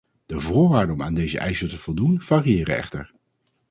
[0.25, 3.11] De voorwaarden om aan deze eisen te voldoen variëren echter.